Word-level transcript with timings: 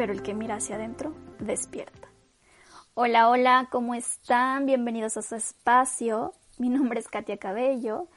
Pero 0.00 0.14
el 0.14 0.22
que 0.22 0.32
mira 0.32 0.54
hacia 0.54 0.76
adentro 0.76 1.14
despierta. 1.40 2.08
Hola, 2.94 3.28
hola, 3.28 3.68
¿cómo 3.70 3.94
están? 3.94 4.64
Bienvenidos 4.64 5.18
a 5.18 5.22
su 5.22 5.34
espacio. 5.34 6.32
Mi 6.56 6.70
nombre 6.70 7.00
es 7.00 7.06
Katia 7.06 7.36
Cabello 7.36 8.08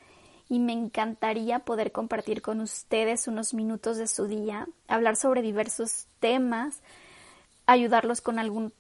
y 0.48 0.60
me 0.60 0.72
encantaría 0.72 1.60
poder 1.60 1.92
compartir 1.92 2.42
con 2.42 2.62
ustedes 2.62 3.28
unos 3.28 3.54
minutos 3.54 3.98
de 3.98 4.08
su 4.08 4.28
día, 4.28 4.66
hablar 4.88 5.18
sobre 5.18 5.42
diversos 5.42 6.08
temas, 6.22 6.82
ayudarlos 7.66 8.22
con, 8.22 8.40
algún, 8.40 8.72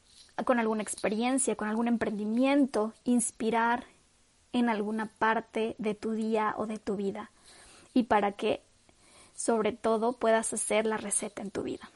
con 0.45 0.59
alguna 0.59 0.81
experiencia, 0.81 1.57
con 1.57 1.67
algún 1.67 1.89
emprendimiento, 1.89 2.93
inspirar 3.03 3.83
en 4.53 4.69
alguna 4.69 5.07
parte 5.07 5.75
de 5.77 5.93
tu 5.93 6.11
día 6.11 6.53
o 6.57 6.67
de 6.67 6.79
tu 6.79 6.95
vida 6.95 7.31
y 7.93 8.03
para 8.03 8.31
que 8.31 8.63
sobre 9.35 9.73
todo 9.73 10.13
puedas 10.13 10.53
hacer 10.53 10.85
la 10.85 10.95
receta 10.95 11.41
en 11.41 11.51
tu 11.51 11.63
vida. 11.63 11.89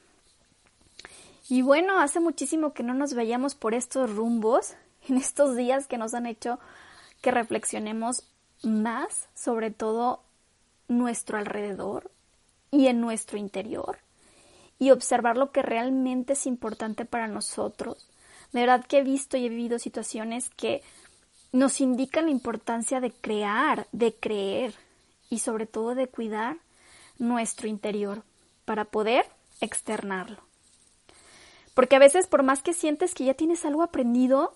Y 1.49 1.61
bueno, 1.61 1.99
hace 1.99 2.19
muchísimo 2.19 2.73
que 2.73 2.83
no 2.83 2.93
nos 2.93 3.13
veíamos 3.13 3.55
por 3.55 3.73
estos 3.73 4.13
rumbos, 4.13 4.75
en 5.07 5.17
estos 5.17 5.55
días 5.55 5.87
que 5.87 5.97
nos 5.97 6.13
han 6.13 6.25
hecho 6.25 6.59
que 7.21 7.31
reflexionemos 7.31 8.23
más 8.63 9.29
sobre 9.33 9.71
todo 9.71 10.23
nuestro 10.87 11.37
alrededor 11.37 12.11
y 12.71 12.87
en 12.87 12.99
nuestro 12.99 13.37
interior 13.37 13.99
y 14.79 14.91
observar 14.91 15.37
lo 15.37 15.51
que 15.51 15.61
realmente 15.61 16.33
es 16.33 16.45
importante 16.45 17.05
para 17.05 17.27
nosotros. 17.27 18.09
De 18.51 18.61
verdad 18.61 18.85
que 18.85 18.99
he 18.99 19.03
visto 19.03 19.37
y 19.37 19.45
he 19.45 19.49
vivido 19.49 19.79
situaciones 19.79 20.49
que 20.49 20.81
nos 21.51 21.81
indican 21.81 22.25
la 22.25 22.31
importancia 22.31 22.99
de 22.99 23.11
crear, 23.11 23.87
de 23.91 24.13
creer 24.13 24.75
y 25.29 25.39
sobre 25.39 25.65
todo 25.65 25.95
de 25.95 26.07
cuidar 26.07 26.57
nuestro 27.17 27.67
interior 27.67 28.23
para 28.65 28.85
poder 28.85 29.25
externarlo. 29.61 30.46
Porque 31.77 31.95
a 31.95 31.99
veces 31.99 32.25
por 32.25 32.41
más 32.41 32.63
que 32.63 32.73
sientes 32.73 33.13
que 33.13 33.25
ya 33.25 33.35
tienes 33.35 33.63
algo 33.63 33.83
aprendido, 33.83 34.51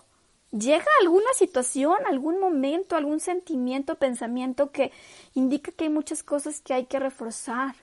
llega 0.49 0.87
alguna 1.01 1.31
situación, 1.35 1.97
algún 2.07 2.39
momento, 2.39 2.95
algún 2.95 3.19
sentimiento, 3.19 3.99
pensamiento 3.99 4.71
que 4.71 4.91
indica 5.35 5.71
que 5.71 5.83
hay 5.83 5.91
muchas 5.91 6.23
cosas 6.23 6.61
que 6.61 6.73
hay 6.73 6.87
que 6.87 6.97
reforzar. 6.97 7.75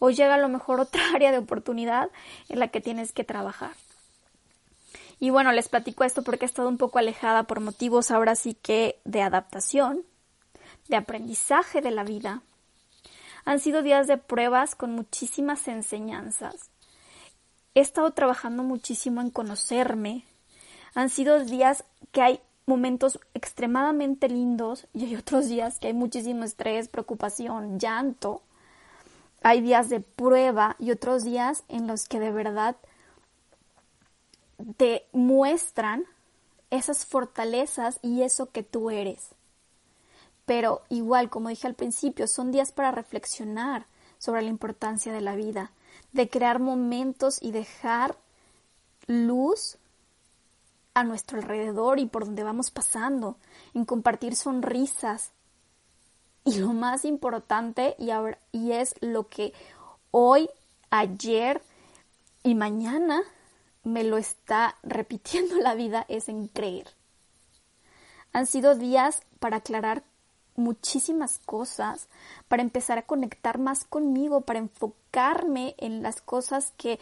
O 0.00 0.10
llega 0.10 0.34
a 0.34 0.38
lo 0.38 0.48
mejor 0.48 0.80
otra 0.80 1.02
área 1.14 1.30
de 1.30 1.38
oportunidad 1.38 2.10
en 2.48 2.58
la 2.58 2.66
que 2.66 2.80
tienes 2.80 3.12
que 3.12 3.22
trabajar. 3.22 3.76
Y 5.20 5.30
bueno, 5.30 5.52
les 5.52 5.68
platico 5.68 6.02
esto 6.02 6.24
porque 6.24 6.44
he 6.44 6.48
estado 6.48 6.68
un 6.68 6.76
poco 6.76 6.98
alejada 6.98 7.44
por 7.44 7.60
motivos 7.60 8.10
ahora 8.10 8.34
sí 8.34 8.54
que 8.54 8.98
de 9.04 9.22
adaptación, 9.22 10.02
de 10.88 10.96
aprendizaje 10.96 11.80
de 11.80 11.92
la 11.92 12.02
vida. 12.02 12.42
Han 13.44 13.60
sido 13.60 13.82
días 13.82 14.08
de 14.08 14.16
pruebas 14.16 14.74
con 14.74 14.90
muchísimas 14.90 15.68
enseñanzas. 15.68 16.73
He 17.74 17.80
estado 17.80 18.12
trabajando 18.12 18.62
muchísimo 18.62 19.20
en 19.20 19.30
conocerme. 19.30 20.24
Han 20.94 21.10
sido 21.10 21.44
días 21.44 21.84
que 22.12 22.22
hay 22.22 22.40
momentos 22.66 23.18
extremadamente 23.34 24.28
lindos 24.28 24.86
y 24.94 25.06
hay 25.06 25.16
otros 25.16 25.48
días 25.48 25.78
que 25.78 25.88
hay 25.88 25.92
muchísimo 25.92 26.44
estrés, 26.44 26.88
preocupación, 26.88 27.78
llanto. 27.78 28.42
Hay 29.42 29.60
días 29.60 29.88
de 29.88 30.00
prueba 30.00 30.76
y 30.78 30.90
otros 30.90 31.24
días 31.24 31.64
en 31.68 31.86
los 31.86 32.08
que 32.08 32.20
de 32.20 32.30
verdad 32.30 32.76
te 34.76 35.06
muestran 35.12 36.04
esas 36.70 37.04
fortalezas 37.04 37.98
y 38.02 38.22
eso 38.22 38.50
que 38.50 38.62
tú 38.62 38.90
eres. 38.90 39.30
Pero 40.46 40.82
igual, 40.88 41.30
como 41.30 41.48
dije 41.48 41.66
al 41.66 41.74
principio, 41.74 42.26
son 42.26 42.52
días 42.52 42.72
para 42.72 42.90
reflexionar 42.90 43.86
sobre 44.18 44.42
la 44.42 44.48
importancia 44.48 45.12
de 45.12 45.20
la 45.20 45.34
vida, 45.34 45.72
de 46.12 46.28
crear 46.28 46.60
momentos 46.60 47.38
y 47.42 47.50
dejar 47.50 48.16
luz 49.06 49.78
a 50.94 51.02
nuestro 51.02 51.38
alrededor 51.38 51.98
y 51.98 52.06
por 52.06 52.24
donde 52.24 52.44
vamos 52.44 52.70
pasando, 52.70 53.36
en 53.74 53.84
compartir 53.84 54.36
sonrisas. 54.36 55.32
Y 56.44 56.58
lo 56.58 56.72
más 56.72 57.04
importante, 57.04 57.96
y, 57.98 58.10
ahora, 58.10 58.38
y 58.52 58.72
es 58.72 58.94
lo 59.00 59.28
que 59.28 59.52
hoy, 60.10 60.48
ayer 60.90 61.62
y 62.42 62.54
mañana 62.54 63.22
me 63.82 64.04
lo 64.04 64.18
está 64.18 64.76
repitiendo 64.82 65.56
la 65.60 65.74
vida, 65.74 66.06
es 66.08 66.28
en 66.28 66.46
creer. 66.48 66.86
Han 68.32 68.46
sido 68.46 68.74
días 68.74 69.22
para 69.38 69.58
aclarar 69.58 70.04
muchísimas 70.56 71.38
cosas, 71.38 72.08
para 72.48 72.62
empezar 72.62 72.98
a 72.98 73.02
conectar 73.02 73.58
más 73.58 73.84
conmigo, 73.84 74.42
para 74.42 74.58
enfocarme 74.58 75.74
en 75.78 76.02
las 76.02 76.20
cosas 76.20 76.72
que, 76.76 76.98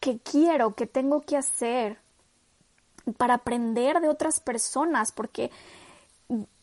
que 0.00 0.18
quiero, 0.18 0.74
que 0.74 0.86
tengo 0.86 1.22
que 1.22 1.36
hacer, 1.36 1.98
para 3.16 3.34
aprender 3.34 4.00
de 4.00 4.08
otras 4.08 4.40
personas, 4.40 5.12
porque 5.12 5.50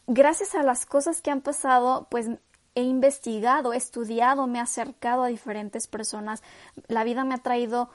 gracias 0.08 0.56
a 0.56 0.64
las 0.64 0.86
cosas 0.86 1.22
que 1.22 1.32
han 1.32 1.42
pasado, 1.42 2.08
pues 2.10 2.30
he 2.76 2.84
investigado, 2.84 3.74
he 3.74 3.78
estudiado, 3.78 4.48
me 4.48 4.60
he 4.60 4.62
acercado 4.62 5.24
a 5.24 5.28
diferentes 5.28 5.88
personas, 5.88 6.44
la 6.88 7.04
vida 7.04 7.24
me 7.24 7.36
ha 7.36 7.40
traído 7.40 7.90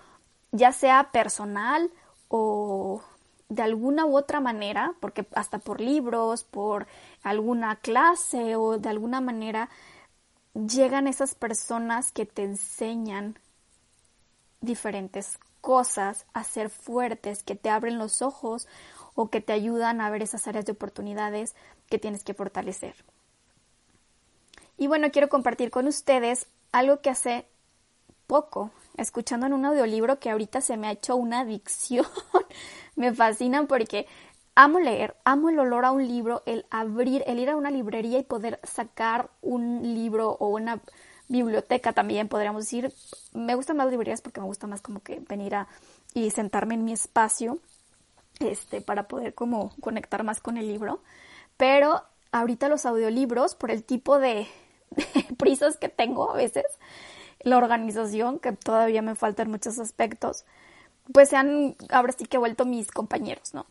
ya 0.52 0.72
sea 0.72 1.10
personal 1.12 1.90
o 2.28 3.02
de 3.48 3.62
alguna 3.62 4.04
u 4.04 4.16
otra 4.16 4.40
manera, 4.40 4.94
porque 5.00 5.26
hasta 5.34 5.58
por 5.58 5.80
libros, 5.80 6.44
por 6.44 6.86
alguna 7.22 7.76
clase 7.76 8.56
o 8.56 8.78
de 8.78 8.88
alguna 8.88 9.20
manera 9.20 9.70
llegan 10.54 11.06
esas 11.06 11.34
personas 11.34 12.12
que 12.12 12.26
te 12.26 12.44
enseñan 12.44 13.38
diferentes 14.60 15.38
cosas 15.60 16.26
a 16.32 16.44
ser 16.44 16.70
fuertes, 16.70 17.42
que 17.42 17.54
te 17.54 17.70
abren 17.70 17.98
los 17.98 18.22
ojos 18.22 18.66
o 19.14 19.30
que 19.30 19.40
te 19.40 19.52
ayudan 19.52 20.00
a 20.00 20.10
ver 20.10 20.22
esas 20.22 20.46
áreas 20.46 20.64
de 20.66 20.72
oportunidades 20.72 21.54
que 21.88 21.98
tienes 21.98 22.24
que 22.24 22.34
fortalecer. 22.34 22.94
Y 24.76 24.86
bueno, 24.86 25.10
quiero 25.10 25.28
compartir 25.28 25.70
con 25.70 25.86
ustedes 25.86 26.46
algo 26.70 27.00
que 27.00 27.10
hace 27.10 27.46
poco, 28.26 28.70
escuchando 28.98 29.46
en 29.46 29.54
un 29.54 29.64
audiolibro 29.64 30.18
que 30.18 30.30
ahorita 30.30 30.60
se 30.60 30.76
me 30.76 30.88
ha 30.88 30.92
hecho 30.92 31.16
una 31.16 31.40
adicción. 31.40 32.06
me 32.96 33.14
fascinan 33.14 33.66
porque 33.66 34.06
amo 34.54 34.80
leer, 34.80 35.16
amo 35.24 35.48
el 35.48 35.58
olor 35.58 35.84
a 35.84 35.92
un 35.92 36.06
libro, 36.06 36.42
el 36.44 36.66
abrir, 36.70 37.22
el 37.26 37.38
ir 37.38 37.48
a 37.48 37.56
una 37.56 37.70
librería 37.70 38.18
y 38.18 38.24
poder 38.24 38.60
sacar 38.64 39.30
un 39.40 39.82
libro 39.94 40.36
o 40.40 40.48
una 40.48 40.80
biblioteca 41.28 41.92
también, 41.92 42.28
podríamos 42.28 42.64
decir. 42.64 42.92
Me 43.32 43.54
gustan 43.54 43.76
más 43.76 43.88
librerías 43.88 44.20
porque 44.20 44.40
me 44.40 44.46
gusta 44.46 44.66
más 44.66 44.82
como 44.82 45.00
que 45.00 45.20
venir 45.20 45.54
a 45.54 45.68
y 46.12 46.30
sentarme 46.30 46.74
en 46.74 46.84
mi 46.84 46.92
espacio 46.92 47.58
este 48.40 48.80
para 48.80 49.08
poder 49.08 49.34
como 49.34 49.72
conectar 49.80 50.24
más 50.24 50.40
con 50.40 50.56
el 50.56 50.66
libro. 50.66 51.00
Pero 51.56 52.02
ahorita 52.32 52.68
los 52.68 52.84
audiolibros 52.84 53.54
por 53.54 53.70
el 53.70 53.84
tipo 53.84 54.18
de, 54.18 54.48
de 54.90 55.36
prisas 55.36 55.76
que 55.76 55.88
tengo 55.88 56.32
a 56.32 56.34
veces, 56.34 56.66
la 57.40 57.56
organización 57.56 58.38
que 58.38 58.52
todavía 58.52 59.02
me 59.02 59.14
falta 59.14 59.42
en 59.42 59.50
muchos 59.50 59.78
aspectos, 59.78 60.44
pues 61.12 61.30
se 61.30 61.36
han 61.36 61.76
ahora 61.90 62.12
sí 62.12 62.26
que 62.26 62.36
he 62.36 62.40
vuelto 62.40 62.64
mis 62.64 62.90
compañeros, 62.90 63.54
¿no? 63.54 63.66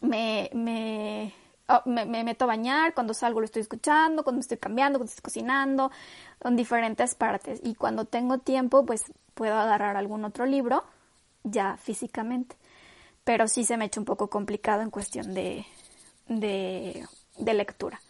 Me, 0.00 0.50
me, 0.54 1.34
oh, 1.68 1.82
me, 1.84 2.06
me, 2.06 2.24
meto 2.24 2.44
a 2.44 2.48
bañar, 2.48 2.94
cuando 2.94 3.12
salgo 3.12 3.40
lo 3.40 3.44
estoy 3.44 3.62
escuchando, 3.62 4.24
cuando 4.24 4.40
estoy 4.40 4.56
cambiando, 4.56 4.98
cuando 4.98 5.10
estoy 5.10 5.22
cocinando, 5.22 5.90
en 6.42 6.56
diferentes 6.56 7.14
partes. 7.14 7.60
Y 7.62 7.74
cuando 7.74 8.06
tengo 8.06 8.38
tiempo, 8.38 8.86
pues 8.86 9.04
puedo 9.34 9.54
agarrar 9.54 9.96
algún 9.96 10.24
otro 10.24 10.46
libro, 10.46 10.84
ya 11.44 11.76
físicamente. 11.76 12.56
Pero 13.24 13.46
sí 13.48 13.64
se 13.64 13.76
me 13.76 13.84
ha 13.84 13.86
hecho 13.88 14.00
un 14.00 14.06
poco 14.06 14.30
complicado 14.30 14.82
en 14.82 14.90
cuestión 14.90 15.34
de, 15.34 15.66
de 16.28 17.54
lectura. 17.54 18.00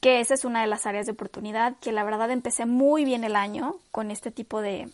Que 0.00 0.20
esa 0.20 0.34
es 0.34 0.44
una 0.44 0.60
de 0.60 0.66
las 0.66 0.86
áreas 0.86 1.06
de 1.06 1.12
oportunidad, 1.12 1.76
que 1.78 1.92
la 1.92 2.04
verdad 2.04 2.30
empecé 2.30 2.66
muy 2.66 3.04
bien 3.04 3.24
el 3.24 3.36
año 3.36 3.76
con 3.92 4.10
este 4.10 4.30
tipo 4.30 4.60
de, 4.60 4.90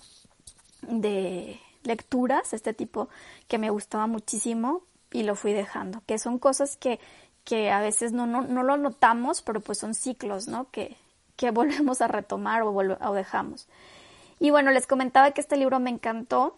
de 0.82 1.58
lecturas, 1.82 2.52
este 2.52 2.74
tipo 2.74 3.08
que 3.48 3.58
me 3.58 3.70
gustaba 3.70 4.06
muchísimo 4.06 4.82
y 5.10 5.22
lo 5.22 5.34
fui 5.34 5.52
dejando, 5.52 6.02
que 6.06 6.18
son 6.18 6.38
cosas 6.38 6.76
que, 6.76 7.00
que 7.44 7.70
a 7.70 7.80
veces 7.80 8.12
no, 8.12 8.26
no, 8.26 8.42
no 8.42 8.62
lo 8.62 8.76
notamos, 8.76 9.42
pero 9.42 9.60
pues 9.60 9.78
son 9.78 9.94
ciclos, 9.94 10.46
¿no? 10.46 10.70
Que, 10.70 10.96
que 11.36 11.50
volvemos 11.52 12.00
a 12.02 12.08
retomar 12.08 12.62
o, 12.62 12.70
o 12.72 13.14
dejamos. 13.14 13.68
Y 14.38 14.50
bueno, 14.50 14.72
les 14.72 14.86
comentaba 14.86 15.30
que 15.30 15.40
este 15.40 15.56
libro 15.56 15.80
me 15.80 15.90
encantó 15.90 16.56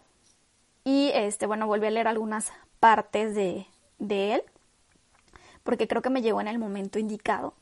y 0.83 1.11
este, 1.13 1.45
bueno, 1.47 1.67
volví 1.67 1.87
a 1.87 1.91
leer 1.91 2.07
algunas 2.07 2.51
partes 2.79 3.35
de, 3.35 3.67
de 3.99 4.33
él 4.35 4.43
porque 5.65 5.87
creo 5.87 6.03
que 6.03 6.11
me 6.11 6.21
llegó 6.21 6.39
en 6.39 6.47
el 6.47 6.59
momento 6.59 6.99
indicado. 6.99 7.53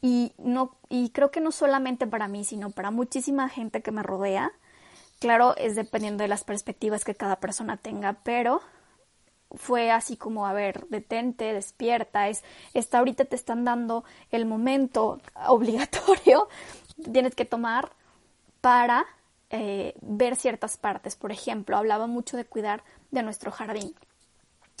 Y, 0.00 0.32
no, 0.38 0.76
y 0.88 1.10
creo 1.10 1.30
que 1.30 1.40
no 1.40 1.50
solamente 1.50 2.06
para 2.06 2.28
mí, 2.28 2.44
sino 2.44 2.70
para 2.70 2.90
muchísima 2.90 3.48
gente 3.48 3.82
que 3.82 3.90
me 3.90 4.02
rodea. 4.02 4.52
Claro, 5.18 5.56
es 5.56 5.74
dependiendo 5.74 6.22
de 6.22 6.28
las 6.28 6.44
perspectivas 6.44 7.04
que 7.04 7.14
cada 7.14 7.40
persona 7.40 7.76
tenga, 7.76 8.14
pero 8.22 8.60
fue 9.52 9.90
así 9.90 10.16
como, 10.16 10.46
a 10.46 10.52
ver, 10.52 10.86
detente, 10.88 11.52
despierta, 11.52 12.28
es, 12.28 12.44
está 12.74 12.98
ahorita 12.98 13.24
te 13.24 13.36
están 13.36 13.64
dando 13.64 14.04
el 14.30 14.46
momento 14.46 15.20
obligatorio, 15.48 16.48
tienes 17.12 17.34
que 17.34 17.44
tomar 17.44 17.90
para 18.60 19.06
eh, 19.50 19.94
ver 20.02 20.36
ciertas 20.36 20.76
partes. 20.76 21.16
Por 21.16 21.32
ejemplo, 21.32 21.76
hablaba 21.76 22.06
mucho 22.06 22.36
de 22.36 22.44
cuidar 22.44 22.84
de 23.10 23.22
nuestro 23.22 23.50
jardín. 23.50 23.94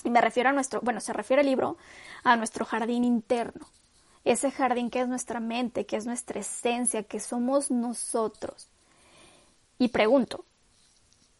Y 0.04 0.10
me 0.10 0.20
refiero 0.20 0.50
a 0.50 0.52
nuestro, 0.52 0.80
bueno, 0.82 1.00
se 1.00 1.12
refiere 1.12 1.42
el 1.42 1.48
libro 1.48 1.76
a 2.22 2.36
nuestro 2.36 2.64
jardín 2.64 3.04
interno. 3.04 3.66
Ese 4.24 4.50
jardín 4.50 4.90
que 4.90 5.00
es 5.00 5.08
nuestra 5.08 5.40
mente, 5.40 5.86
que 5.86 5.96
es 5.96 6.06
nuestra 6.06 6.40
esencia, 6.40 7.02
que 7.02 7.20
somos 7.20 7.70
nosotros. 7.70 8.68
Y 9.78 9.88
pregunto, 9.88 10.44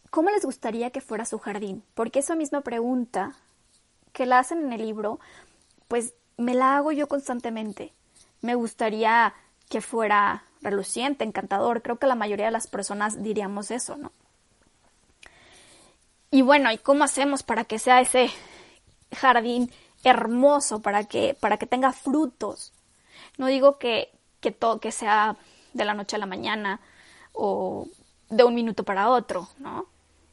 ¿cómo 0.09 0.29
les 0.29 0.45
gustaría 0.45 0.91
que 0.91 1.01
fuera 1.01 1.25
su 1.25 1.39
jardín? 1.39 1.83
Porque 1.93 2.19
esa 2.19 2.35
misma 2.35 2.61
pregunta 2.61 3.35
que 4.13 4.25
la 4.25 4.39
hacen 4.39 4.59
en 4.65 4.73
el 4.73 4.81
libro, 4.81 5.19
pues 5.87 6.13
me 6.37 6.55
la 6.55 6.77
hago 6.77 6.91
yo 6.91 7.07
constantemente. 7.07 7.93
Me 8.41 8.55
gustaría 8.55 9.33
que 9.69 9.81
fuera 9.81 10.45
reluciente, 10.61 11.23
encantador. 11.23 11.81
Creo 11.81 11.99
que 11.99 12.07
la 12.07 12.15
mayoría 12.15 12.45
de 12.45 12.51
las 12.51 12.67
personas 12.67 13.21
diríamos 13.21 13.71
eso, 13.71 13.97
¿no? 13.97 14.11
Y 16.31 16.41
bueno, 16.41 16.71
¿y 16.71 16.77
cómo 16.77 17.03
hacemos 17.03 17.43
para 17.43 17.65
que 17.65 17.79
sea 17.79 18.01
ese 18.01 18.29
jardín 19.15 19.71
hermoso, 20.03 20.81
para 20.81 21.03
que, 21.03 21.35
para 21.39 21.57
que 21.57 21.65
tenga 21.65 21.91
frutos? 21.91 22.73
No 23.37 23.47
digo 23.47 23.77
que, 23.77 24.11
que 24.39 24.51
todo 24.51 24.79
que 24.79 24.91
sea 24.91 25.37
de 25.73 25.85
la 25.85 25.93
noche 25.93 26.15
a 26.15 26.19
la 26.19 26.25
mañana 26.25 26.81
o 27.33 27.87
de 28.29 28.43
un 28.43 28.55
minuto 28.55 28.83
para 28.83 29.09
otro, 29.09 29.47
¿no? 29.57 29.85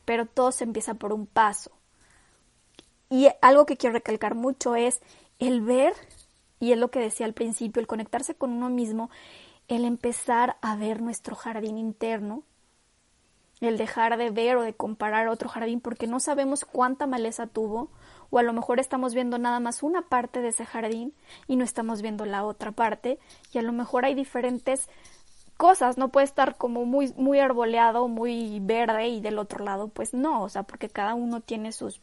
Pero 0.05 0.27
todo 0.27 0.53
se 0.53 0.65
empieza 0.65 0.95
por 0.95 1.13
un 1.13 1.27
paso. 1.27 1.71
Y 3.09 3.29
algo 3.41 3.67
que 3.67 3.77
quiero 3.77 3.95
recalcar 3.95 4.35
mucho 4.35 4.75
es 4.75 5.01
el 5.39 5.61
ver, 5.61 5.95
y 6.59 6.73
es 6.73 6.79
lo 6.79 6.91
que 6.91 7.01
decía 7.01 7.27
al 7.27 7.35
principio, 7.35 7.81
el 7.81 7.87
conectarse 7.87 8.35
con 8.35 8.51
uno 8.51 8.69
mismo, 8.69 9.11
el 9.69 9.85
empezar 9.85 10.57
a 10.63 10.77
ver 10.77 11.01
nuestro 11.03 11.37
jardín 11.37 11.79
interno 11.79 12.43
el 13.61 13.79
dejar 13.79 14.17
de 14.17 14.31
ver 14.31 14.57
o 14.57 14.63
de 14.63 14.75
comparar 14.75 15.29
otro 15.29 15.49
jardín 15.49 15.81
porque 15.81 16.07
no 16.07 16.21
sabemos 16.21 16.65
cuánta 16.65 17.07
maleza 17.07 17.47
tuvo 17.47 17.89
o 18.31 18.39
a 18.39 18.43
lo 18.43 18.53
mejor 18.53 18.81
estamos 18.81 19.15
viendo 19.15 19.39
nada 19.39 19.61
más 19.61 19.83
una 19.83 20.03
parte 20.03 20.41
de 20.41 20.49
ese 20.49 20.67
jardín 20.67 21.15
y 21.47 21.57
no 21.57 21.65
estamos 21.65 22.03
viendo 22.03 22.25
la 22.25 22.45
otra 22.45 22.73
parte 22.73 23.19
y 23.53 23.59
a 23.59 23.63
lo 23.63 23.73
mejor 23.73 24.05
hay 24.05 24.15
diferentes 24.15 24.89
cosas, 25.57 25.97
no 25.97 26.11
puede 26.11 26.25
estar 26.25 26.57
como 26.57 26.85
muy 26.85 27.13
muy 27.17 27.39
arboleado, 27.39 28.09
muy 28.09 28.61
verde 28.61 29.09
y 29.09 29.21
del 29.21 29.39
otro 29.39 29.65
lado 29.65 29.89
pues 29.89 30.15
no, 30.15 30.43
o 30.43 30.49
sea, 30.49 30.65
porque 30.65 30.89
cada 30.89 31.15
uno 31.15 31.41
tiene 31.41 31.73
sus 31.73 32.01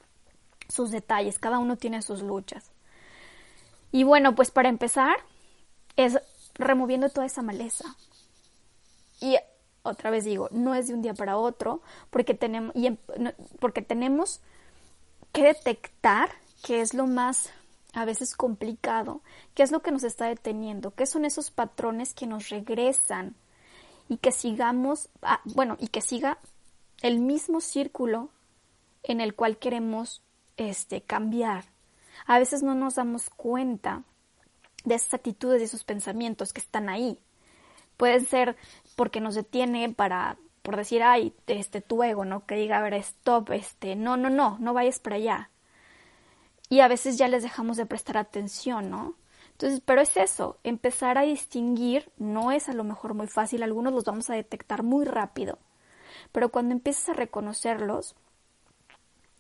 sus 0.70 0.92
detalles, 0.92 1.40
cada 1.40 1.60
uno 1.60 1.78
tiene 1.78 2.02
sus 2.02 2.22
luchas. 2.22 2.72
Y 3.92 4.04
bueno, 4.04 4.34
pues 4.34 4.50
para 4.50 4.70
empezar 4.70 5.18
es 5.96 6.20
removiendo 6.56 7.10
toda 7.10 7.26
esa 7.26 7.42
maleza. 7.42 7.96
Y 9.22 9.38
otra 9.84 10.10
vez 10.10 10.26
digo, 10.26 10.50
no 10.52 10.74
es 10.76 10.88
de 10.88 10.94
un 10.94 11.02
día 11.02 11.14
para 11.14 11.38
otro, 11.38 11.82
porque 12.10 12.34
tenemos, 12.34 12.76
y, 12.76 12.90
porque 13.60 13.82
tenemos 13.82 14.42
que 15.34 15.44
detectar 15.44 16.30
qué 16.64 16.80
es 16.80 16.94
lo 16.94 17.08
más 17.08 17.52
a 17.94 18.06
veces 18.06 18.36
complicado, 18.36 19.22
qué 19.54 19.64
es 19.64 19.72
lo 19.72 19.82
que 19.82 19.92
nos 19.92 20.04
está 20.04 20.26
deteniendo, 20.26 20.92
qué 20.96 21.06
son 21.06 21.26
esos 21.26 21.52
patrones 21.52 22.14
que 22.14 22.26
nos 22.26 22.50
regresan 22.50 23.36
y 24.10 24.18
que 24.18 24.32
sigamos, 24.32 25.10
ah, 25.22 25.42
bueno, 25.44 25.78
y 25.80 25.88
que 25.88 26.02
siga 26.02 26.40
el 27.02 27.20
mismo 27.20 27.62
círculo 27.62 28.30
en 29.04 29.22
el 29.22 29.36
cual 29.36 29.58
queremos 29.58 30.24
este, 30.58 31.02
cambiar. 31.02 31.66
A 32.26 32.40
veces 32.40 32.64
no 32.64 32.76
nos 32.76 32.96
damos 32.96 33.30
cuenta 33.30 34.04
de 34.86 34.96
esas 34.96 35.14
actitudes 35.14 35.62
y 35.62 35.66
esos 35.66 35.84
pensamientos 35.84 36.54
que 36.54 36.62
están 36.62 36.90
ahí. 36.90 37.20
Pueden 37.98 38.26
ser 38.26 38.56
porque 38.96 39.20
nos 39.22 39.36
detiene 39.36 39.90
para, 39.90 40.38
por 40.64 40.78
decir, 40.78 41.04
ay, 41.04 41.34
este, 41.48 41.82
tu 41.82 42.02
ego, 42.04 42.26
¿no? 42.26 42.46
Que 42.46 42.56
diga, 42.56 42.80
a 42.80 42.82
ver, 42.82 42.96
stop, 42.96 43.52
este, 43.52 43.96
no, 43.96 44.18
no, 44.18 44.30
no, 44.30 44.58
no 44.60 44.74
vayas 44.74 45.00
para 45.00 45.18
allá. 45.18 45.50
Y 46.70 46.80
a 46.80 46.88
veces 46.88 47.18
ya 47.18 47.28
les 47.28 47.44
dejamos 47.44 47.78
de 47.78 47.86
prestar 47.86 48.18
atención, 48.18 48.90
¿no? 48.90 49.14
Entonces, 49.52 49.82
pero 49.86 50.02
es 50.02 50.18
eso, 50.18 50.58
empezar 50.64 51.18
a 51.18 51.24
distinguir 51.24 52.10
no 52.18 52.52
es 52.52 52.70
a 52.70 52.74
lo 52.74 52.84
mejor 52.84 53.14
muy 53.14 53.28
fácil, 53.28 53.62
algunos 53.62 53.94
los 53.94 54.04
vamos 54.04 54.30
a 54.30 54.34
detectar 54.34 54.82
muy 54.82 55.06
rápido, 55.06 55.60
pero 56.32 56.50
cuando 56.50 56.74
empiezas 56.74 57.10
a 57.10 57.14
reconocerlos, 57.14 58.16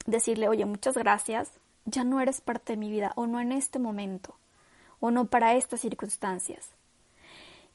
decirle, 0.06 0.48
oye, 0.48 0.66
muchas 0.66 0.96
gracias, 0.96 1.52
ya 1.86 2.04
no 2.04 2.22
eres 2.22 2.42
parte 2.42 2.74
de 2.74 2.78
mi 2.78 2.92
vida, 2.92 3.12
o 3.16 3.26
no 3.26 3.40
en 3.40 3.52
este 3.52 3.80
momento, 3.80 4.36
o 5.00 5.10
no 5.10 5.26
para 5.26 5.56
estas 5.56 5.82
circunstancias. 5.82 6.70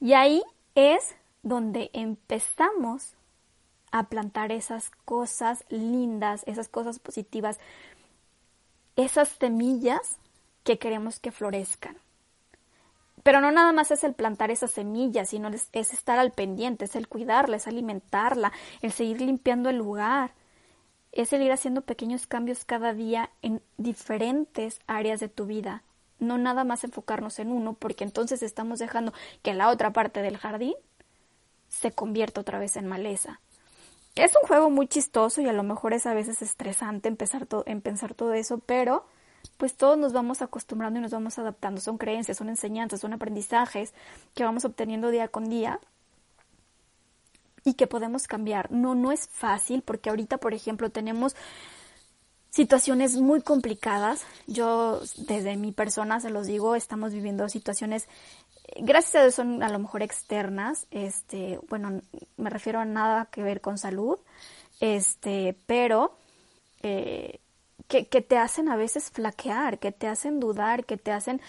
Y 0.00 0.12
ahí 0.12 0.42
es 0.74 1.16
donde 1.42 1.90
empezamos 1.92 3.14
a 3.90 4.08
plantar 4.08 4.52
esas 4.52 4.90
cosas 5.04 5.64
lindas, 5.68 6.42
esas 6.46 6.68
cosas 6.68 6.98
positivas, 6.98 7.58
esas 8.96 9.28
semillas 9.28 10.18
que 10.64 10.78
queremos 10.78 11.20
que 11.20 11.32
florezcan. 11.32 11.96
Pero 13.22 13.40
no 13.40 13.50
nada 13.50 13.72
más 13.72 13.90
es 13.90 14.04
el 14.04 14.14
plantar 14.14 14.50
esas 14.50 14.70
semillas, 14.70 15.30
sino 15.30 15.48
es, 15.48 15.68
estar 15.72 16.18
al 16.18 16.32
pendiente, 16.32 16.84
es 16.84 16.96
el 16.96 17.08
cuidarla, 17.08 17.56
es 17.56 17.66
alimentarla, 17.66 18.52
el 18.80 18.92
seguir 18.92 19.20
limpiando 19.20 19.68
el 19.68 19.76
lugar, 19.76 20.32
es 21.12 21.32
el 21.32 21.42
ir 21.42 21.52
haciendo 21.52 21.82
pequeños 21.82 22.26
cambios 22.26 22.64
cada 22.64 22.94
día 22.94 23.30
en 23.42 23.60
diferentes 23.76 24.80
áreas 24.86 25.20
de 25.20 25.28
tu 25.28 25.46
vida. 25.46 25.82
No 26.18 26.38
nada 26.38 26.64
más 26.64 26.84
enfocarnos 26.84 27.38
en 27.38 27.52
uno, 27.52 27.74
porque 27.74 28.04
entonces 28.04 28.42
estamos 28.42 28.78
dejando 28.78 29.12
que 29.42 29.54
la 29.54 29.68
otra 29.68 29.92
parte 29.92 30.22
del 30.22 30.36
jardín 30.36 30.74
se 31.68 31.92
convierte 31.92 32.40
otra 32.40 32.58
vez 32.58 32.76
en 32.76 32.86
maleza. 32.86 33.40
Es 34.18 34.32
un 34.34 34.48
juego 34.48 34.68
muy 34.68 34.88
chistoso 34.88 35.40
y 35.40 35.48
a 35.48 35.52
lo 35.52 35.62
mejor 35.62 35.92
es 35.92 36.04
a 36.04 36.12
veces 36.12 36.42
estresante 36.42 37.08
empezar 37.08 37.46
en 37.66 37.80
pensar 37.80 38.14
todo 38.14 38.34
eso, 38.34 38.58
pero 38.58 39.06
pues 39.56 39.76
todos 39.76 39.96
nos 39.96 40.12
vamos 40.12 40.42
acostumbrando 40.42 40.98
y 40.98 41.02
nos 41.02 41.12
vamos 41.12 41.38
adaptando. 41.38 41.80
Son 41.80 41.98
creencias, 41.98 42.36
son 42.36 42.48
enseñanzas, 42.48 43.00
son 43.00 43.12
aprendizajes 43.12 43.94
que 44.34 44.42
vamos 44.42 44.64
obteniendo 44.64 45.10
día 45.10 45.28
con 45.28 45.48
día 45.48 45.78
y 47.62 47.74
que 47.74 47.86
podemos 47.86 48.26
cambiar. 48.26 48.72
No, 48.72 48.96
no 48.96 49.12
es 49.12 49.28
fácil 49.28 49.82
porque 49.82 50.10
ahorita, 50.10 50.38
por 50.38 50.52
ejemplo, 50.52 50.90
tenemos 50.90 51.36
situaciones 52.50 53.16
muy 53.16 53.40
complicadas. 53.40 54.24
Yo 54.48 55.00
desde 55.16 55.56
mi 55.56 55.70
persona 55.70 56.18
se 56.18 56.30
los 56.30 56.48
digo, 56.48 56.74
estamos 56.74 57.12
viviendo 57.12 57.48
situaciones 57.48 58.08
gracias 58.76 59.14
a 59.16 59.22
Dios 59.22 59.34
son 59.34 59.62
a 59.62 59.68
lo 59.68 59.78
mejor 59.78 60.02
externas, 60.02 60.86
este, 60.90 61.58
bueno, 61.68 62.00
me 62.36 62.50
refiero 62.50 62.80
a 62.80 62.84
nada 62.84 63.26
que 63.26 63.42
ver 63.42 63.60
con 63.60 63.78
salud, 63.78 64.18
este, 64.80 65.56
pero 65.66 66.16
eh, 66.82 67.40
que, 67.88 68.06
que, 68.06 68.20
te 68.20 68.38
hacen 68.38 68.68
a 68.68 68.76
veces 68.76 69.10
flaquear, 69.10 69.78
que 69.78 69.92
te 69.92 70.08
hacen 70.08 70.40
dudar, 70.40 70.84
que 70.84 70.96
te 70.96 71.12
hacen 71.12 71.40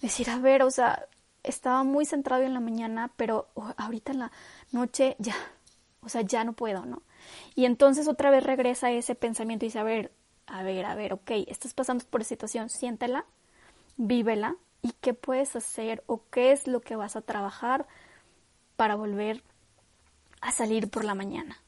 decir, 0.00 0.30
a 0.30 0.38
ver, 0.38 0.62
o 0.62 0.70
sea, 0.70 1.06
estaba 1.42 1.82
muy 1.84 2.04
centrado 2.04 2.42
en 2.42 2.54
la 2.54 2.60
mañana, 2.60 3.10
pero 3.16 3.48
ahorita 3.76 4.12
en 4.12 4.18
la 4.20 4.32
noche 4.72 5.16
ya, 5.18 5.34
o 6.02 6.08
sea, 6.08 6.22
ya 6.22 6.44
no 6.44 6.52
puedo, 6.52 6.84
¿no? 6.86 7.02
Y 7.54 7.64
entonces 7.64 8.08
otra 8.08 8.30
vez 8.30 8.44
regresa 8.44 8.90
ese 8.90 9.14
pensamiento 9.14 9.64
y 9.64 9.68
dice, 9.68 9.78
a 9.78 9.84
ver, 9.84 10.12
a 10.46 10.62
ver, 10.62 10.86
a 10.86 10.94
ver, 10.94 11.12
ok, 11.12 11.30
estás 11.46 11.74
pasando 11.74 12.04
por 12.04 12.20
esa 12.20 12.30
situación, 12.30 12.70
siéntela, 12.70 13.24
vívela, 13.96 14.56
y 14.82 14.92
qué 15.00 15.14
puedes 15.14 15.56
hacer 15.56 16.02
o 16.06 16.22
qué 16.30 16.52
es 16.52 16.66
lo 16.66 16.80
que 16.80 16.96
vas 16.96 17.16
a 17.16 17.22
trabajar 17.22 17.86
para 18.76 18.94
volver 18.94 19.42
a 20.40 20.52
salir 20.52 20.88
por 20.90 21.04
la 21.04 21.14
mañana. 21.14 21.58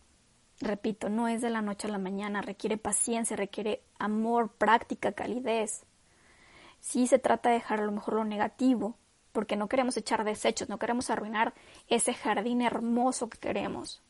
Repito, 0.60 1.08
no 1.08 1.26
es 1.26 1.40
de 1.40 1.50
la 1.50 1.62
noche 1.62 1.88
a 1.88 1.90
la 1.90 1.98
mañana, 1.98 2.42
requiere 2.42 2.76
paciencia, 2.76 3.36
requiere 3.36 3.82
amor, 3.98 4.50
práctica, 4.50 5.12
calidez. 5.12 5.84
Sí 6.80 7.06
se 7.06 7.18
trata 7.18 7.48
de 7.48 7.56
dejar 7.56 7.80
a 7.80 7.84
lo 7.84 7.92
mejor 7.92 8.14
lo 8.14 8.24
negativo, 8.24 8.96
porque 9.32 9.56
no 9.56 9.68
queremos 9.68 9.96
echar 9.96 10.24
desechos, 10.24 10.68
no 10.68 10.78
queremos 10.78 11.08
arruinar 11.10 11.54
ese 11.88 12.14
jardín 12.14 12.62
hermoso 12.62 13.28
que 13.28 13.38
queremos. 13.38 14.02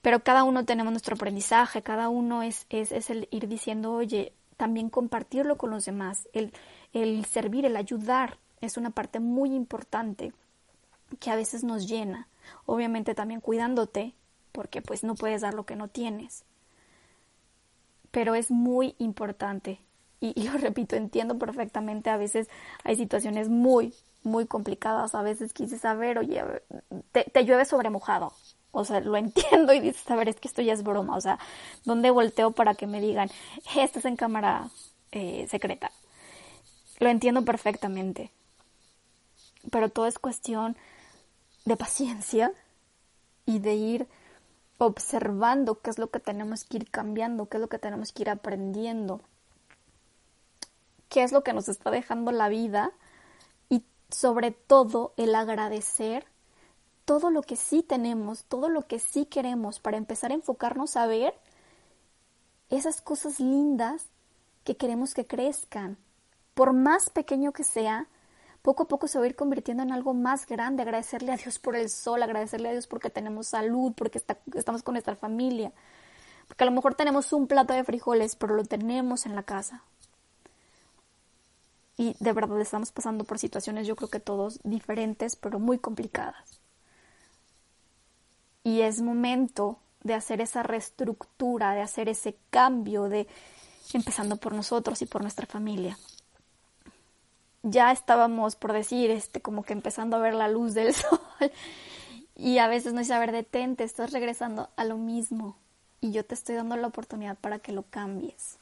Pero 0.00 0.24
cada 0.24 0.44
uno 0.44 0.64
tenemos 0.64 0.92
nuestro 0.92 1.14
aprendizaje, 1.14 1.82
cada 1.82 2.08
uno 2.08 2.42
es, 2.42 2.66
es, 2.70 3.10
el 3.10 3.28
ir 3.30 3.48
diciendo, 3.48 3.92
oye, 3.92 4.32
también 4.56 4.90
compartirlo 4.90 5.56
con 5.56 5.70
los 5.70 5.84
demás, 5.84 6.28
el, 6.32 6.52
el 6.92 7.24
servir, 7.24 7.64
el 7.66 7.76
ayudar, 7.76 8.38
es 8.60 8.76
una 8.76 8.90
parte 8.90 9.20
muy 9.20 9.54
importante 9.54 10.32
que 11.20 11.30
a 11.30 11.36
veces 11.36 11.64
nos 11.64 11.88
llena. 11.88 12.28
Obviamente 12.66 13.14
también 13.14 13.40
cuidándote, 13.40 14.14
porque 14.52 14.82
pues 14.82 15.02
no 15.02 15.14
puedes 15.14 15.42
dar 15.42 15.54
lo 15.54 15.64
que 15.64 15.76
no 15.76 15.88
tienes. 15.88 16.44
Pero 18.10 18.34
es 18.34 18.50
muy 18.50 18.94
importante. 18.98 19.80
Y, 20.20 20.48
lo 20.48 20.52
repito, 20.58 20.96
entiendo 20.96 21.38
perfectamente, 21.38 22.10
a 22.10 22.16
veces 22.16 22.48
hay 22.84 22.96
situaciones 22.96 23.48
muy, 23.48 23.94
muy 24.22 24.46
complicadas, 24.46 25.14
a 25.14 25.22
veces 25.22 25.52
quise 25.52 25.78
saber, 25.78 26.18
oye, 26.18 26.42
te, 27.10 27.24
te 27.24 27.44
llueve 27.44 27.64
sobre 27.64 27.90
mojado. 27.90 28.32
O 28.70 28.84
sea, 28.84 29.00
lo 29.00 29.16
entiendo 29.16 29.72
y 29.72 29.80
dices, 29.80 30.08
a 30.10 30.16
ver, 30.16 30.28
es 30.28 30.36
que 30.38 30.48
esto 30.48 30.62
ya 30.62 30.72
es 30.72 30.82
broma. 30.82 31.16
O 31.16 31.20
sea, 31.20 31.38
¿dónde 31.84 32.10
volteo 32.10 32.52
para 32.52 32.74
que 32.74 32.86
me 32.86 33.00
digan, 33.00 33.30
estás 33.76 34.04
en 34.04 34.16
cámara 34.16 34.68
eh, 35.10 35.46
secreta? 35.50 35.90
Lo 37.02 37.08
entiendo 37.08 37.44
perfectamente. 37.44 38.30
Pero 39.72 39.88
todo 39.88 40.06
es 40.06 40.20
cuestión 40.20 40.76
de 41.64 41.76
paciencia 41.76 42.52
y 43.44 43.58
de 43.58 43.74
ir 43.74 44.08
observando 44.78 45.80
qué 45.80 45.90
es 45.90 45.98
lo 45.98 46.12
que 46.12 46.20
tenemos 46.20 46.62
que 46.62 46.76
ir 46.76 46.90
cambiando, 46.92 47.48
qué 47.48 47.56
es 47.56 47.60
lo 47.60 47.68
que 47.68 47.80
tenemos 47.80 48.12
que 48.12 48.22
ir 48.22 48.30
aprendiendo, 48.30 49.20
qué 51.08 51.24
es 51.24 51.32
lo 51.32 51.42
que 51.42 51.52
nos 51.52 51.68
está 51.68 51.90
dejando 51.90 52.30
la 52.30 52.48
vida 52.48 52.92
y 53.68 53.82
sobre 54.08 54.52
todo 54.52 55.12
el 55.16 55.34
agradecer 55.34 56.24
todo 57.04 57.30
lo 57.30 57.42
que 57.42 57.56
sí 57.56 57.82
tenemos, 57.82 58.44
todo 58.44 58.68
lo 58.68 58.86
que 58.86 59.00
sí 59.00 59.26
queremos 59.26 59.80
para 59.80 59.96
empezar 59.96 60.30
a 60.30 60.34
enfocarnos 60.34 60.96
a 60.96 61.08
ver 61.08 61.34
esas 62.70 63.00
cosas 63.00 63.40
lindas 63.40 64.04
que 64.62 64.76
queremos 64.76 65.14
que 65.14 65.26
crezcan. 65.26 65.98
Por 66.54 66.72
más 66.72 67.08
pequeño 67.10 67.52
que 67.52 67.64
sea, 67.64 68.06
poco 68.62 68.84
a 68.84 68.88
poco 68.88 69.08
se 69.08 69.18
va 69.18 69.24
a 69.24 69.28
ir 69.28 69.36
convirtiendo 69.36 69.82
en 69.82 69.92
algo 69.92 70.14
más 70.14 70.46
grande, 70.46 70.82
agradecerle 70.82 71.32
a 71.32 71.36
Dios 71.36 71.58
por 71.58 71.76
el 71.76 71.90
sol, 71.90 72.22
agradecerle 72.22 72.68
a 72.68 72.72
Dios 72.72 72.86
porque 72.86 73.10
tenemos 73.10 73.48
salud, 73.48 73.92
porque 73.96 74.22
estamos 74.54 74.82
con 74.82 74.94
nuestra 74.94 75.16
familia, 75.16 75.72
porque 76.46 76.64
a 76.64 76.66
lo 76.66 76.72
mejor 76.72 76.94
tenemos 76.94 77.32
un 77.32 77.48
plato 77.48 77.74
de 77.74 77.84
frijoles, 77.84 78.36
pero 78.36 78.54
lo 78.54 78.64
tenemos 78.64 79.26
en 79.26 79.34
la 79.34 79.42
casa. 79.42 79.82
Y 81.96 82.16
de 82.20 82.32
verdad 82.32 82.60
estamos 82.60 82.92
pasando 82.92 83.24
por 83.24 83.38
situaciones, 83.38 83.86
yo 83.86 83.96
creo 83.96 84.08
que 84.08 84.20
todos 84.20 84.60
diferentes, 84.62 85.36
pero 85.36 85.58
muy 85.58 85.78
complicadas. 85.78 86.60
Y 88.64 88.82
es 88.82 89.00
momento 89.00 89.78
de 90.02 90.14
hacer 90.14 90.40
esa 90.40 90.62
reestructura, 90.62 91.74
de 91.74 91.82
hacer 91.82 92.08
ese 92.08 92.36
cambio, 92.50 93.08
de 93.08 93.26
empezando 93.92 94.36
por 94.36 94.54
nosotros 94.54 95.02
y 95.02 95.06
por 95.06 95.22
nuestra 95.22 95.46
familia 95.46 95.98
ya 97.62 97.92
estábamos, 97.92 98.56
por 98.56 98.72
decir, 98.72 99.10
este, 99.10 99.40
como 99.40 99.62
que 99.62 99.72
empezando 99.72 100.16
a 100.16 100.20
ver 100.20 100.34
la 100.34 100.48
luz 100.48 100.74
del 100.74 100.94
sol. 100.94 101.20
Y 102.34 102.58
a 102.58 102.68
veces 102.68 102.92
no 102.92 103.00
es 103.00 103.08
saber 103.08 103.32
detente, 103.32 103.84
estás 103.84 104.12
regresando 104.12 104.70
a 104.76 104.84
lo 104.84 104.96
mismo. 104.96 105.56
Y 106.00 106.12
yo 106.12 106.24
te 106.24 106.34
estoy 106.34 106.56
dando 106.56 106.76
la 106.76 106.88
oportunidad 106.88 107.38
para 107.38 107.60
que 107.60 107.72
lo 107.72 107.84
cambies. 107.84 108.58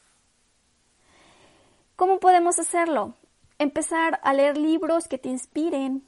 ¿Cómo 1.95 2.19
podemos 2.19 2.59
hacerlo? 2.59 3.15
Empezar 3.57 4.19
a 4.23 4.33
leer 4.33 4.57
libros 4.57 5.07
que 5.07 5.17
te 5.17 5.29
inspiren. 5.29 6.03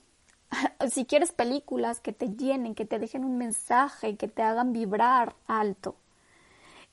Si 0.91 1.05
quieres 1.05 1.31
películas 1.31 1.99
que 1.99 2.13
te 2.13 2.29
llenen, 2.29 2.75
que 2.75 2.85
te 2.85 2.99
dejen 2.99 3.23
un 3.23 3.37
mensaje, 3.37 4.17
que 4.17 4.27
te 4.27 4.43
hagan 4.43 4.71
vibrar 4.71 5.35
alto. 5.47 5.95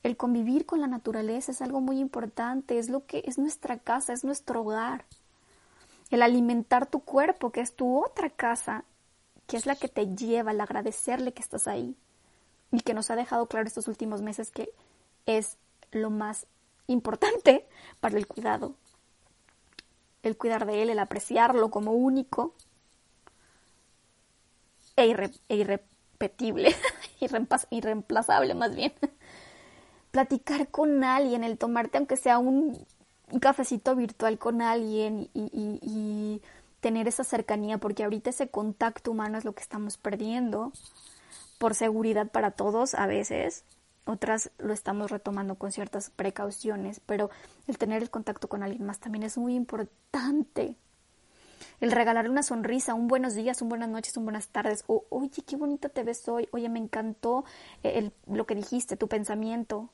El 0.03 0.17
convivir 0.17 0.65
con 0.65 0.81
la 0.81 0.87
naturaleza 0.87 1.53
es 1.53 1.61
algo 1.61 1.83
muy 1.83 1.99
importante, 1.99 2.79
es 2.79 2.89
lo 2.89 3.05
que 3.05 3.23
es 3.27 3.37
nuestra 3.37 3.79
casa, 3.79 4.15
es 4.15 4.25
nuestro 4.25 4.63
hogar 4.63 5.05
el 6.11 6.23
alimentar 6.23 6.87
tu 6.87 7.01
cuerpo, 7.01 7.51
que 7.51 7.61
es 7.61 7.75
tu 7.75 8.05
otra 8.05 8.31
casa, 8.31 8.85
que 9.47 9.57
es 9.57 9.67
la 9.67 9.77
que 9.77 9.89
te 9.89 10.15
lleva 10.15 10.51
al 10.51 10.61
agradecerle 10.61 11.33
que 11.33 11.43
estás 11.43 11.67
ahí 11.67 11.97
y 12.73 12.81
que 12.81 12.95
nos 12.95 13.11
ha 13.11 13.17
dejado 13.17 13.47
claro 13.47 13.67
estos 13.67 13.89
últimos 13.89 14.23
meses 14.23 14.51
que 14.51 14.73
es 15.27 15.57
lo 15.93 16.11
más 16.11 16.47
importante 16.87 17.67
para 18.01 18.19
el 18.19 18.27
cuidado. 18.27 18.75
El 20.23 20.37
cuidar 20.37 20.67
de 20.67 20.83
él, 20.83 20.91
el 20.91 20.99
apreciarlo 20.99 21.71
como 21.71 21.93
único 21.93 22.55
e, 24.97 25.33
e 25.49 25.57
irrepetible, 25.57 26.75
irreemplazable 27.71 28.55
más 28.55 28.75
bien. 28.75 28.93
Platicar 30.11 30.69
con 30.69 31.05
alguien, 31.05 31.45
el 31.45 31.57
tomarte 31.57 31.99
aunque 31.99 32.17
sea 32.17 32.39
un 32.39 32.85
un 33.31 33.41
cafecito 33.41 33.95
virtual 33.97 34.39
con 34.39 34.63
alguien 34.63 35.29
y, 35.35 36.43
tener 36.81 37.09
esa 37.09 37.25
cercanía, 37.25 37.77
porque 37.77 38.05
ahorita 38.05 38.31
ese 38.31 38.49
contacto 38.49 39.11
humano 39.11 39.37
es 39.37 39.45
lo 39.45 39.55
que 39.55 39.61
estamos 39.61 39.99
perdiendo 39.99 40.73
por 41.59 41.75
seguridad 41.75 42.29
para 42.29 42.53
todos 42.53 42.95
a 42.95 43.07
veces, 43.07 43.65
otras 44.07 44.51
lo 44.57 44.73
estamos 44.73 45.11
retomando 45.11 45.57
con 45.57 45.73
ciertas 45.73 46.09
precauciones, 46.09 47.01
pero 47.05 47.29
el 47.67 47.77
tener 47.77 48.03
el 48.03 48.09
contacto 48.09 48.49
con 48.49 48.63
alguien 48.63 48.87
más 48.87 48.99
también 48.99 49.25
es 49.25 49.37
muy 49.37 49.55
importante. 49.55 50.75
El 51.81 51.93
regalarle 51.93 52.31
una 52.31 52.43
sonrisa, 52.43 52.95
un 52.95 53.09
buenos 53.09 53.35
días, 53.35 53.61
un 53.61 53.69
buenas 53.69 53.91
noches, 53.91 54.17
un 54.17 54.25
buenas 54.25 54.49
tardes, 54.49 54.85
o 54.87 55.05
oye, 55.11 55.43
qué 55.47 55.57
bonita 55.57 55.91
te 55.91 56.03
ves 56.03 56.27
hoy, 56.29 56.49
oye, 56.53 56.71
me 56.71 56.79
encantó 56.79 57.45
el, 57.83 58.13
lo 58.27 58.47
que 58.47 58.55
dijiste, 58.55 58.97
tu 58.97 59.07
pensamiento, 59.07 59.91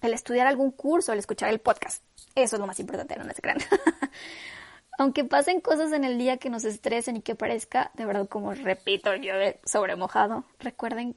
el 0.00 0.14
estudiar 0.14 0.46
algún 0.46 0.70
curso, 0.70 1.12
el 1.12 1.18
escuchar 1.18 1.50
el 1.50 1.60
podcast. 1.60 2.02
Eso 2.34 2.56
es 2.56 2.60
lo 2.60 2.66
más 2.66 2.80
importante, 2.80 3.16
no 3.16 3.24
se 3.32 3.42
crean. 3.42 3.58
Aunque 4.98 5.24
pasen 5.24 5.60
cosas 5.60 5.92
en 5.92 6.04
el 6.04 6.18
día 6.18 6.36
que 6.36 6.50
nos 6.50 6.64
estresen 6.64 7.16
y 7.16 7.22
que 7.22 7.34
parezca, 7.34 7.90
de 7.94 8.04
verdad, 8.04 8.28
como 8.28 8.52
repito, 8.52 9.14
yo 9.14 9.32
sobre 9.64 9.96
mojado, 9.96 10.44
recuerden 10.58 11.16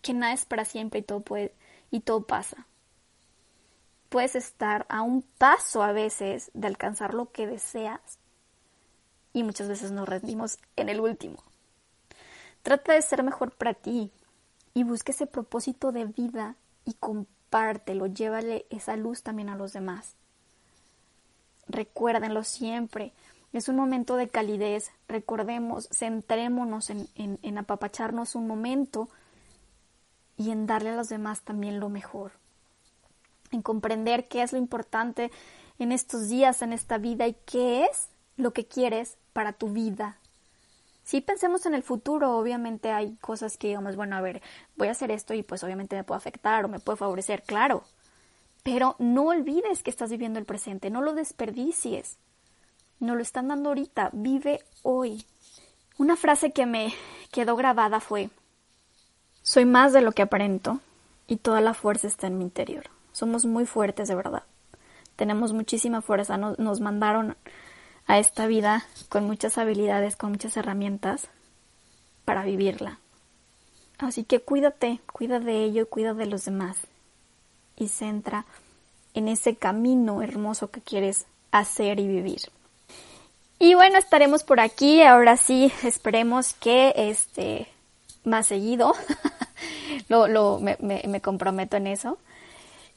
que 0.00 0.14
nada 0.14 0.32
es 0.32 0.44
para 0.44 0.64
siempre 0.64 1.00
y 1.00 1.02
todo 1.02 1.20
puede, 1.20 1.54
y 1.90 2.00
todo 2.00 2.26
pasa. 2.26 2.66
Puedes 4.08 4.34
estar 4.34 4.86
a 4.88 5.02
un 5.02 5.22
paso 5.22 5.82
a 5.82 5.92
veces 5.92 6.50
de 6.54 6.66
alcanzar 6.68 7.12
lo 7.12 7.30
que 7.30 7.46
deseas 7.46 8.00
y 9.34 9.42
muchas 9.42 9.68
veces 9.68 9.90
nos 9.90 10.08
rendimos 10.08 10.58
en 10.76 10.88
el 10.88 11.00
último. 11.00 11.44
Trata 12.62 12.94
de 12.94 13.02
ser 13.02 13.22
mejor 13.22 13.52
para 13.52 13.74
ti 13.74 14.10
y 14.74 14.84
busque 14.84 15.12
ese 15.12 15.26
propósito 15.26 15.92
de 15.92 16.06
vida 16.06 16.56
y 16.84 16.94
compártelo, 17.48 18.06
llévale 18.06 18.66
esa 18.68 18.96
luz 18.96 19.22
también 19.22 19.48
a 19.48 19.56
los 19.56 19.72
demás. 19.72 20.14
Recuérdenlo 21.66 22.44
siempre. 22.44 23.12
Es 23.52 23.68
un 23.68 23.76
momento 23.76 24.16
de 24.16 24.28
calidez. 24.28 24.90
Recordemos, 25.08 25.88
centrémonos 25.90 26.90
en, 26.90 27.08
en, 27.14 27.38
en 27.42 27.58
apapacharnos 27.58 28.34
un 28.34 28.46
momento 28.46 29.08
y 30.36 30.50
en 30.50 30.66
darle 30.66 30.90
a 30.90 30.96
los 30.96 31.08
demás 31.08 31.40
también 31.40 31.80
lo 31.80 31.88
mejor. 31.88 32.32
En 33.50 33.62
comprender 33.62 34.28
qué 34.28 34.42
es 34.42 34.52
lo 34.52 34.58
importante 34.58 35.30
en 35.78 35.92
estos 35.92 36.28
días, 36.28 36.60
en 36.60 36.74
esta 36.74 36.98
vida 36.98 37.26
y 37.26 37.34
qué 37.46 37.84
es 37.84 38.08
lo 38.36 38.52
que 38.52 38.66
quieres 38.66 39.16
para 39.32 39.54
tu 39.54 39.70
vida, 39.70 40.18
si 41.08 41.22
pensemos 41.22 41.64
en 41.64 41.72
el 41.72 41.82
futuro, 41.82 42.36
obviamente 42.36 42.92
hay 42.92 43.16
cosas 43.16 43.56
que 43.56 43.68
digamos, 43.68 43.96
bueno, 43.96 44.14
a 44.14 44.20
ver, 44.20 44.42
voy 44.76 44.88
a 44.88 44.90
hacer 44.90 45.10
esto 45.10 45.32
y 45.32 45.42
pues 45.42 45.64
obviamente 45.64 45.96
me 45.96 46.04
puede 46.04 46.18
afectar 46.18 46.62
o 46.62 46.68
me 46.68 46.80
puede 46.80 46.98
favorecer, 46.98 47.44
claro. 47.44 47.82
Pero 48.62 48.94
no 48.98 49.28
olvides 49.28 49.82
que 49.82 49.88
estás 49.88 50.10
viviendo 50.10 50.38
el 50.38 50.44
presente, 50.44 50.90
no 50.90 51.00
lo 51.00 51.14
desperdicies. 51.14 52.18
No 53.00 53.14
lo 53.14 53.22
están 53.22 53.48
dando 53.48 53.70
ahorita, 53.70 54.10
vive 54.12 54.60
hoy. 54.82 55.24
Una 55.96 56.14
frase 56.14 56.52
que 56.52 56.66
me 56.66 56.92
quedó 57.32 57.56
grabada 57.56 58.00
fue, 58.00 58.28
soy 59.40 59.64
más 59.64 59.94
de 59.94 60.02
lo 60.02 60.12
que 60.12 60.20
aparento 60.20 60.78
y 61.26 61.36
toda 61.36 61.62
la 61.62 61.72
fuerza 61.72 62.06
está 62.06 62.26
en 62.26 62.36
mi 62.36 62.44
interior. 62.44 62.84
Somos 63.12 63.46
muy 63.46 63.64
fuertes 63.64 64.08
de 64.08 64.14
verdad. 64.14 64.42
Tenemos 65.16 65.54
muchísima 65.54 66.02
fuerza. 66.02 66.36
Nos, 66.36 66.58
nos 66.58 66.82
mandaron 66.82 67.34
a 68.08 68.18
esta 68.18 68.46
vida 68.46 68.84
con 69.08 69.24
muchas 69.24 69.58
habilidades, 69.58 70.16
con 70.16 70.30
muchas 70.32 70.56
herramientas 70.56 71.28
para 72.24 72.42
vivirla. 72.42 72.98
Así 73.98 74.24
que 74.24 74.40
cuídate, 74.40 75.00
cuida 75.12 75.38
de 75.38 75.62
ello 75.62 75.82
y 75.82 75.86
cuida 75.86 76.14
de 76.14 76.26
los 76.26 76.46
demás. 76.46 76.78
Y 77.76 77.88
centra 77.88 78.46
en 79.14 79.28
ese 79.28 79.56
camino 79.56 80.22
hermoso 80.22 80.70
que 80.70 80.80
quieres 80.80 81.26
hacer 81.52 82.00
y 82.00 82.08
vivir. 82.08 82.40
Y 83.58 83.74
bueno, 83.74 83.98
estaremos 83.98 84.42
por 84.42 84.58
aquí. 84.58 85.02
Ahora 85.02 85.36
sí, 85.36 85.70
esperemos 85.84 86.54
que 86.54 86.94
este 86.96 87.68
más 88.24 88.46
seguido. 88.46 88.94
lo, 90.08 90.28
lo, 90.28 90.60
me, 90.60 90.78
me, 90.80 91.20
comprometo 91.20 91.76
en 91.76 91.88
eso. 91.88 92.18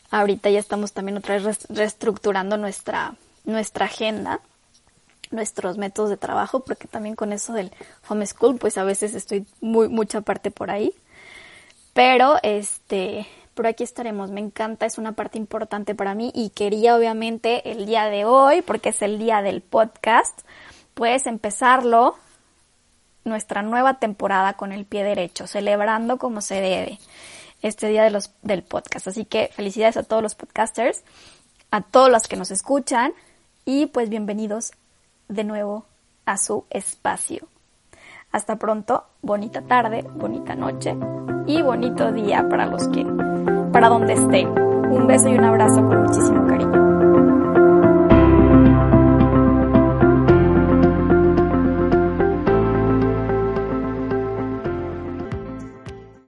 Ahorita 0.09 0.49
ya 0.49 0.59
estamos 0.59 0.93
también 0.93 1.17
otra 1.17 1.37
vez 1.37 1.67
reestructurando 1.69 2.57
nuestra, 2.57 3.15
nuestra 3.45 3.85
agenda 3.85 4.39
nuestros 5.31 5.77
métodos 5.77 6.09
de 6.09 6.17
trabajo, 6.17 6.61
porque 6.61 6.87
también 6.87 7.15
con 7.15 7.33
eso 7.33 7.53
del 7.53 7.71
homeschool, 8.07 8.57
pues 8.57 8.77
a 8.77 8.83
veces 8.83 9.15
estoy 9.15 9.45
muy, 9.59 9.87
mucha 9.87 10.21
parte 10.21 10.51
por 10.51 10.71
ahí. 10.71 10.93
Pero 11.93 12.37
este, 12.43 13.27
por 13.53 13.67
aquí 13.67 13.83
estaremos. 13.83 14.31
Me 14.31 14.41
encanta, 14.41 14.85
es 14.85 14.97
una 14.97 15.13
parte 15.13 15.37
importante 15.37 15.95
para 15.95 16.15
mí 16.15 16.31
y 16.33 16.49
quería 16.49 16.95
obviamente 16.95 17.71
el 17.71 17.85
día 17.85 18.05
de 18.05 18.25
hoy, 18.25 18.61
porque 18.61 18.89
es 18.89 19.01
el 19.01 19.19
día 19.19 19.41
del 19.41 19.61
podcast, 19.61 20.41
pues 20.93 21.27
empezarlo 21.27 22.15
nuestra 23.23 23.61
nueva 23.61 23.99
temporada 23.99 24.53
con 24.53 24.71
el 24.71 24.85
pie 24.85 25.03
derecho, 25.03 25.47
celebrando 25.47 26.17
como 26.17 26.41
se 26.41 26.55
debe 26.55 26.99
este 27.61 27.87
día 27.87 28.03
de 28.03 28.09
los, 28.09 28.31
del 28.41 28.63
podcast. 28.63 29.07
Así 29.07 29.25
que 29.25 29.49
felicidades 29.53 29.97
a 29.97 30.03
todos 30.03 30.23
los 30.23 30.35
podcasters, 30.35 31.03
a 31.69 31.81
todos 31.81 32.09
los 32.09 32.27
que 32.27 32.37
nos 32.37 32.51
escuchan 32.51 33.13
y 33.65 33.85
pues 33.87 34.09
bienvenidos 34.09 34.71
de 35.31 35.43
nuevo 35.43 35.85
a 36.25 36.37
su 36.37 36.65
espacio. 36.69 37.47
Hasta 38.31 38.57
pronto, 38.57 39.05
bonita 39.21 39.61
tarde, 39.61 40.05
bonita 40.15 40.55
noche 40.55 40.95
y 41.47 41.61
bonito 41.61 42.11
día 42.11 42.47
para 42.47 42.65
los 42.65 42.87
que, 42.89 43.05
para 43.73 43.89
donde 43.89 44.13
estén. 44.13 44.49
Un 44.49 45.07
beso 45.07 45.29
y 45.29 45.35
un 45.35 45.45
abrazo 45.45 45.85
con 45.87 46.03
muchísimo 46.03 46.45
cariño. 46.47 46.80